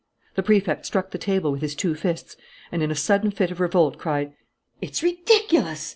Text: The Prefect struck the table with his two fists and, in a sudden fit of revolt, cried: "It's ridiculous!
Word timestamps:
The 0.33 0.41
Prefect 0.41 0.87
struck 0.87 1.11
the 1.11 1.19
table 1.19 1.51
with 1.51 1.61
his 1.61 1.75
two 1.75 1.93
fists 1.93 2.35
and, 2.71 2.81
in 2.81 2.89
a 2.89 2.95
sudden 2.95 3.29
fit 3.29 3.51
of 3.51 3.59
revolt, 3.59 3.99
cried: 3.99 4.33
"It's 4.81 5.03
ridiculous! 5.03 5.89